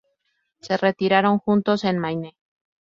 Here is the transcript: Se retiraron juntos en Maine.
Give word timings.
Se 0.61 0.77
retiraron 0.77 1.37
juntos 1.37 1.83
en 1.83 1.99
Maine. 1.99 2.35